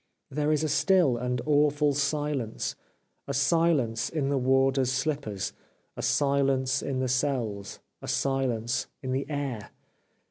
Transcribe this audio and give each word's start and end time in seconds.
There 0.31 0.51
is 0.51 0.63
a 0.63 0.67
still 0.67 1.15
and 1.15 1.39
awful 1.45 1.93
silence— 1.93 2.75
a 3.27 3.35
silence 3.35 4.09
in 4.09 4.29
the 4.29 4.37
warder's 4.39 4.91
slippers, 4.91 5.53
a 5.95 6.01
silence 6.01 6.81
in 6.81 7.01
the 7.01 7.07
cells, 7.07 7.79
a 8.01 8.07
silence 8.07 8.87
in 9.03 9.11
the 9.11 9.27
air. 9.29 9.69